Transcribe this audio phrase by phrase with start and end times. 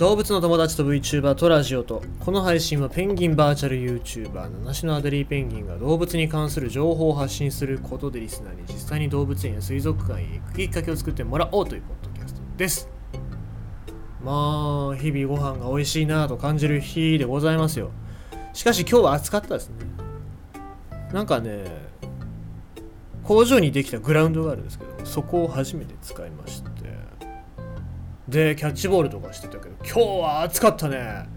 [0.00, 12.88] 動物の友達と VTuber とラジオとこの配信はペンギンバーチャル YouTuber 七種のアデリーペンギンが動物に関する情報を発信することでリスナーに実際に動物園や水族館へ行くきっかけを作ってもらおうというポッドキャストです。
[14.24, 17.90] まあ日々ご飯が美味しいなと感じる日でございますよ。
[18.54, 19.74] しかし今日は暑かったですね。
[21.12, 21.66] なんかね
[23.22, 26.70] 工場にできたグラウンドがあるんですけどそこを初めて使いまして。
[28.30, 31.28] でキャッチボールとかしてたけど今日は暑かったね。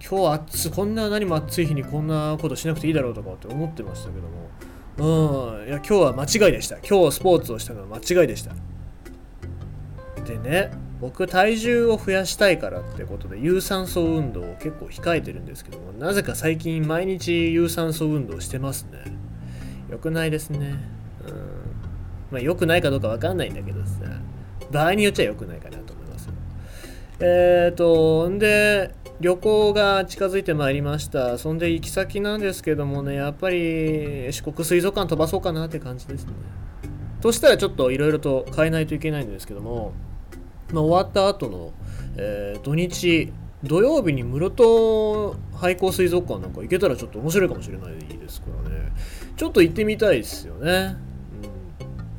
[0.00, 4.50] 今日は暑こんな何も暑い日にこんなことしなくていいだろうとかって思ってましたけども。
[4.98, 6.78] うんいや今日は間違いでした。
[6.78, 8.52] 今日スポーツをしたのは間違いでした。
[10.24, 18.98] でね僕体重を増やしたいからってことで有酸素運動を結構控えてるんですけどもなぜか最近毎日有酸素運動してますね。
[19.88, 20.58] 良くないですね。
[21.26, 21.34] うん。
[22.32, 24.19] まあ良くないかどうかわかんないんだけどさ。
[24.70, 26.28] 場合によっちゃ良くないかなと思います。
[27.20, 31.38] えっ、ー、とんで旅行が近づいてまいりました。
[31.38, 36.32] そんで行き先なんですけどもねやっぱり四国水族館飛ばそうかなって感じですね。
[37.20, 39.92] としたらちょっといろいろと変えないといけないんですけども、
[40.72, 41.72] まあ、終わった後の、
[42.16, 43.30] えー、土日
[43.62, 48.92] 土曜日に室戸廃校水族館なんか行けたらちょっと面白いかもしれないですからね。
[49.36, 50.96] ちょっと行ってみたいですよね。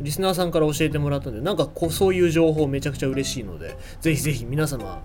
[0.01, 5.03] リスナーさんから教えてもらったんでなんかこうそういう情報めちゃくちゃ嬉しいのでぜひぜひ皆様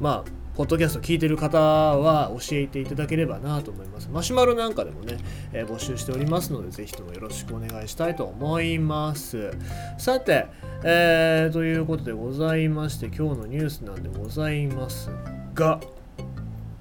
[0.00, 4.08] まあポッドキャスト聞いてる方は教えていただければなと思います。
[4.10, 5.18] マシュマロなんかでもね、
[5.52, 9.50] えー、募集しておりますので、ぜひともよろしくお願いしたいと思います。
[9.98, 10.46] さて、
[10.82, 15.10] えー、ということでございまして、今日のニュースなんでございます
[15.52, 15.78] が、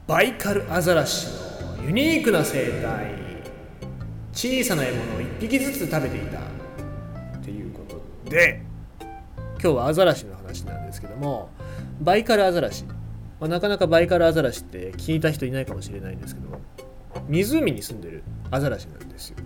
[0.08, 1.28] バイカルアザラシ
[1.78, 3.08] のユニークな生態、
[4.32, 6.55] 小さな獲物を1匹ずつ食べていた。
[8.30, 8.62] で
[9.62, 11.50] 今日はアザラシの話なんですけども
[12.02, 12.96] バイカルアザラシ、ま
[13.42, 16.60] あ、なかなかバイカルアザラシって聞いた人いないかもしれないんですけども
[17.28, 19.38] 湖に住んでるアザラシなんですよ、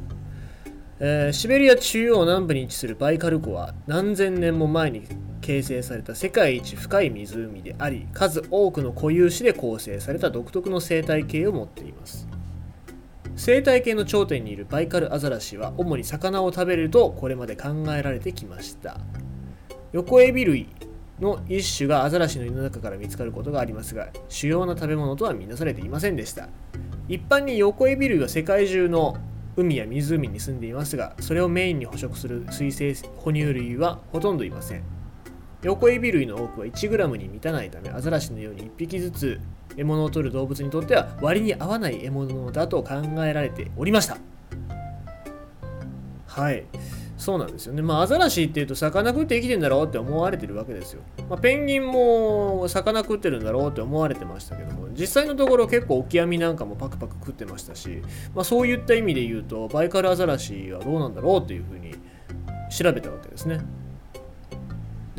[1.00, 5.08] えー、シベリア中央南部に位置するバイカル湖は何千年も前に
[5.42, 12.28] 形成された世界一深い湖であり数多くの固有種で構成された独特の生態系を持っています。
[13.40, 19.00] 生態系の頂点にいるバイカルアザラシは主に魚を食べるとこれまで考えられてきました。
[19.94, 20.68] 横エビ類
[21.22, 26.50] の一種がアザラシの胃の中から見つかることがありますが主要な食べ物とは見なされていませんでした。
[27.08, 29.16] 一般に横エビ類は世界中の
[29.56, 34.99] 海や湖に住んでいますがそれをメインに捕食する水生哺乳類はほとんどいません。
[35.62, 39.42] 横エビ類の多くは 1g に満たないためアザラシのように1匹ずつ
[39.76, 44.18] 獲物を取る動物にとっては割に合わない獲物だと考えられておりました。
[46.28, 46.66] はい。
[47.18, 47.82] そうなんですよね。
[47.82, 58.02] まあアザラシっていうと魚食って生きてんだろうって思われてるわけですよ、まあ、ペンギンも魚食ってるんだろうって思われてましたけども実際のところ結構オキアミなんかもパクパク食ってましたし、
[58.34, 61.94] まあ、そういった意味で言うとバイカルアザラシはどうなんだろうっていうふうに
[62.72, 63.60] 調べたわけですね。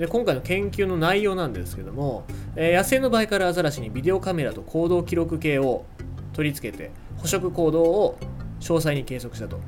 [0.01, 2.25] で今回の研究の内容なんですけども、
[2.57, 5.85] えー、野生のバイカルアザラシにビデオカメラと行動記録計を
[6.33, 8.19] 取り付けて捕食行動を
[8.61, 9.61] 詳細に計測したと。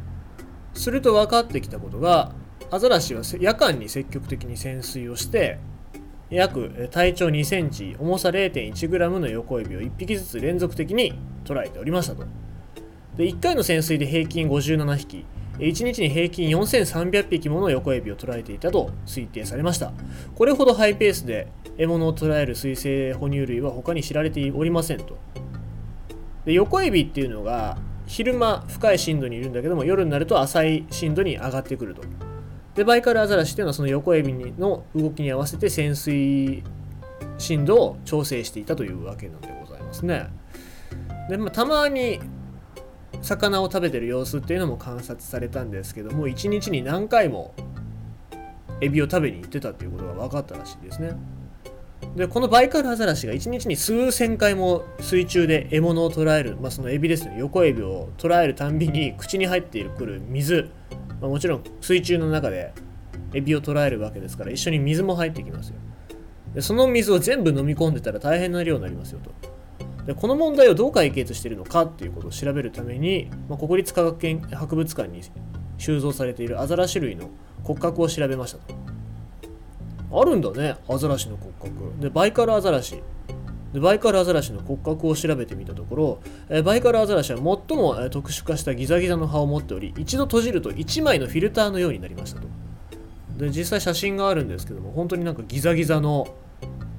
[0.72, 2.32] すると分かってきたことが
[2.71, 5.59] アザラシは夜間に積極的に潜水をして
[6.31, 11.12] 約体長2センチ重さ 0.1g の横エビを1匹ずつ連続的に
[11.44, 12.25] 捉えておりましたと。
[13.19, 15.26] で1回の潜水で平均57匹。
[15.59, 19.93] 1日に平均4300匹もの横エビを捉えていたと推定されました。
[20.35, 25.19] これほどハイペースで獲物を捉える水生哺乳類は他に知られておりませんと。
[26.45, 32.03] で横エビっていうのが昼間深い深度にいるんだけども夜になると浅い深度に上がってくると。
[32.75, 36.63] でバイカルアザラシっていうのはその横エビの動きに合わせて潜水
[37.39, 40.29] 深度を調整していたというわけなんでございますね。
[41.29, 42.19] で、まあ、たまに
[43.22, 47.55] 魚を食べてる様子っていうのも観察されたんですけども1日に何回も
[48.81, 51.13] エビを食べに行ってたっていうことが分かったらしいですね。
[52.16, 60.69] でこのバイカルアザラシが1日に数千回も水中で獲物を捕らえる、まあ、そのエビですね横エビを捕らえるたんびに口に入ってくる水、
[61.21, 62.74] まあ、もちろん水中の中で
[63.33, 65.77] エビを捕らえるわけですから一緒に水も入ってきますよ。
[66.54, 69.30] でその水を全部飲み込んでたら大変な量になりますよと。
[70.07, 75.22] でこの問題をどう解決しているのかっていうことを調べるために、まあ、国立科学研博物館に
[75.78, 77.31] 収蔵されているアザラシ類の
[77.63, 78.75] 骨格を調べましたと。
[80.15, 82.01] あるんだねアザラシの骨格。
[82.01, 83.03] でバイカルアザラシ。
[83.72, 86.21] でバイカルアザラシの骨格を調べてみたところ、
[86.51, 92.48] えバイカルアザラシは最も、え特殊化したギザギザの葉を持っており一度閉じると1枚のフィルターのようになりましたと。
[93.39, 96.27] で実際写真があるんですけども本当になんかギザギザの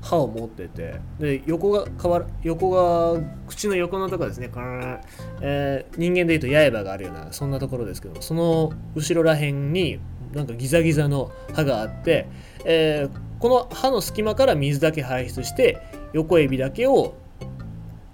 [0.03, 4.49] 歯を持っててで横が変わる横が口の横のところですね。
[4.49, 4.99] この、
[5.41, 9.99] えー、人間でいうと刃があるようなそんなところですけどその後ろらへんに
[10.33, 12.27] なんかギザギザの歯があって、
[12.65, 17.15] えー、この歯の隙間から水だけ排出して横エビだけを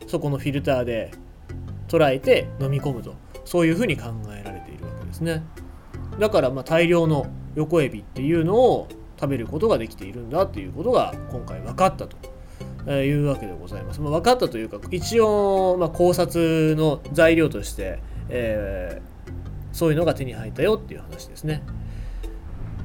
[0.07, 1.11] そこのフィルターで
[1.87, 3.15] 捉えて飲み込むと。
[3.49, 5.43] そういうふうに考えられているわけですね。
[6.19, 7.25] だからま大量の
[7.55, 8.87] 横エビっていうのを
[9.19, 13.99] 食べることができているんだっていうことが今回分かったというわけでございます。
[13.99, 17.99] まあ、分かったというか一応ま考察の材料として、
[18.29, 21.63] えー、そういうのが手に入ったよっていう話ですね。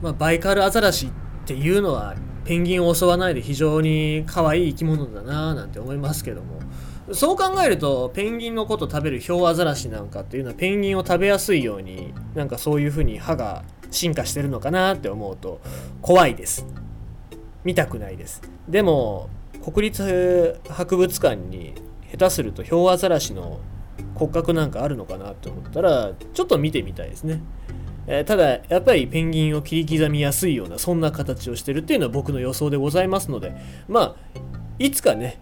[0.03, 1.11] まあ、バイカルアザラシっ
[1.47, 6.61] ていうのはペンギンを襲わないで非常に可愛い生き物だななんて思いますけども
[7.13, 13.63] そう考えるとペンギンのこと食べるヒョウアザラシなんかっていうのはペンギンを食べやすいようになんかそういうふうに歯が
[13.95, 15.61] 進化してるのかなって思うと
[16.03, 16.67] 怖いです。
[17.65, 18.43] 見たくないです。
[18.69, 19.31] でも
[19.65, 21.75] 国立博物館に
[22.11, 23.61] 下手するとヒョウアザラシの
[24.15, 27.43] 骨格なんかあるのかなって思ったらちょっと見てみたいですね、
[28.07, 33.55] えー、ただやっぱりペンギンを切り刻みやすいようなそんな形をしてるっていうのは僕の予想でございますので
[33.89, 34.17] まあ
[34.79, 35.41] いつかね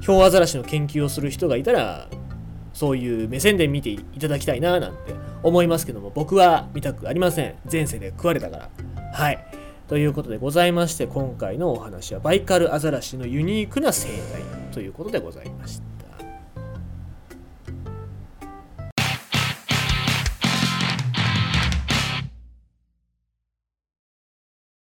[0.00, 2.08] ヒョウアザラシの研究をする人がいたら
[2.76, 7.54] そういう目線で見ていただきたいななんて思いますけども僕は見たくありません。
[7.72, 8.70] 前世で食われたから。
[9.14, 9.38] はい。
[9.88, 14.42] ということでございまして今回のお話はバイカルアザラシのユニークな生態
[14.72, 16.25] ということでございました。